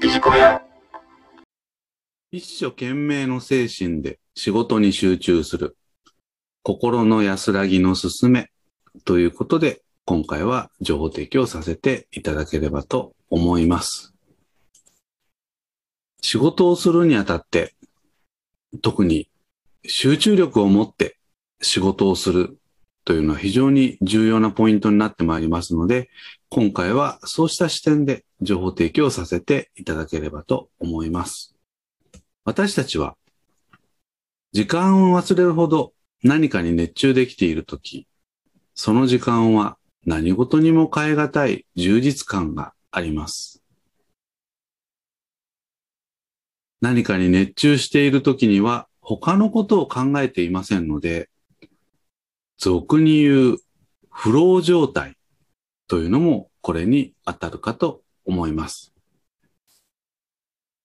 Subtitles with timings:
[0.00, 0.62] ビジコヤ。
[2.32, 5.76] 一生懸命の精神で仕事に集中する。
[6.62, 8.48] 心の安らぎのすすめ。
[9.04, 14.14] ということで、今回は情報提供させていただければと思います。
[16.22, 17.74] 仕事をするにあたって、
[18.80, 19.28] 特に
[19.84, 21.18] 集中力を持って
[21.60, 22.58] 仕事をする
[23.04, 26.10] というのは非常に重要なポイントになってまいりますので、
[26.48, 31.54] 今回はそうした視点で情報提供させていただければと思います。
[32.44, 33.16] 私たちは
[34.52, 38.06] 時間を忘れるほど何かに熱中できているとき、
[38.74, 43.62] その時間は何事にも変え難い充実感があります。
[46.80, 51.28] 何かに熱中しているときには他のことを考えていませんので、
[52.62, 53.58] 俗に言う
[54.10, 55.16] フロー状態
[55.88, 58.92] というのもこれに当たるかと思います。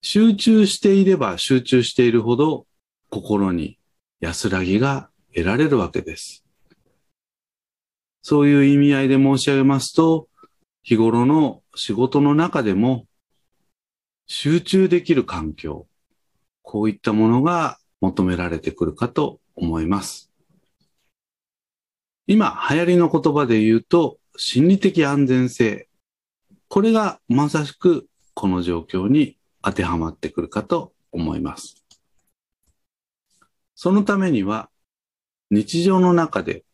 [0.00, 2.66] 集中していれば集中しているほど
[3.10, 3.80] 心に
[4.20, 6.44] 安らぎが得られるわけです。
[8.22, 10.28] そういう意味合いで申し上げますと、
[10.84, 13.08] 日頃の仕事の中でも
[14.28, 15.88] 集中できる環境、
[16.62, 20.25] こういったものが求められてくるかと思います。
[22.28, 25.88] 今流行りの言葉で言うと、心理的安全性。
[26.68, 31.84] これがまさしくこの状況に当てはまってくるかと思います。
[33.76, 34.70] そのためには、
[35.50, 36.64] 日常の中で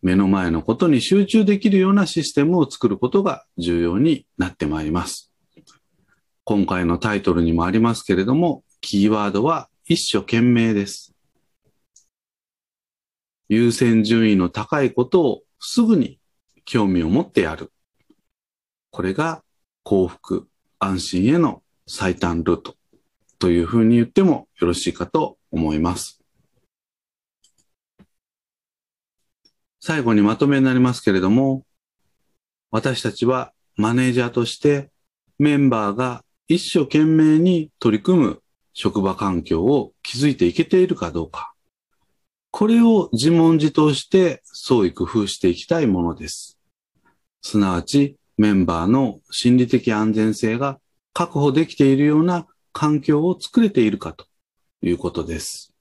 [0.00, 5.30] 目の前のことに集中できるようなシステムを作ることが重要になってまいります。
[6.44, 11.13] 今回のタイトルにもありますけれども、キーワードは一生懸命です。
[13.48, 16.18] 優先順位の高いことをすぐに
[16.64, 17.72] 興味を持ってやる。
[18.90, 19.42] これが
[19.82, 22.74] 幸福、安心への最短ルート
[23.38, 26.22] というふうに言ってもよろしいかと思います。
[29.80, 31.66] 最後にまとめになりますけれども、
[32.70, 34.90] 私たちはマネージャーとして
[35.38, 38.42] メンバーが一生懸命に取り組む
[38.72, 41.53] 職場環境を築いていけているかどうか。
[42.56, 46.56] これを自問自答して創意工夫していきたいものです。
[47.42, 50.78] すなわちメンバーの心理的安全性が
[51.12, 54.26] 確保できているような環境を作れているかと
[54.82, 55.74] いうことです。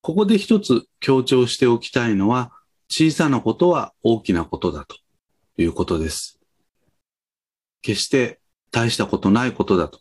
[0.00, 2.50] ここで一つ強調しておきたいのは
[2.88, 4.96] 小さなことは大きなことだと
[5.58, 6.40] いうことです。
[7.82, 8.40] 決して
[8.70, 10.00] 大したことないことだと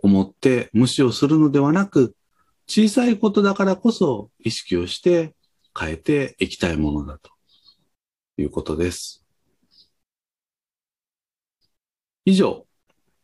[0.00, 2.14] 思って無視をするのではなく、
[2.66, 5.34] 小さいことだからこそ意識をして
[5.78, 7.30] 変えていきたいものだと
[8.38, 9.24] いうことです。
[12.24, 12.66] 以上、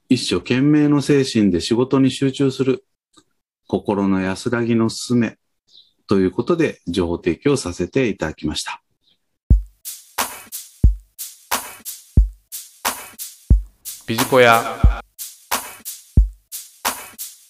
[0.09, 2.85] 一生懸命の精神で仕事に集中する
[3.67, 5.37] 心の安らぎのすすめ
[6.09, 8.83] ということで情報提供させていただきました。
[14.07, 14.88] ビジコヤ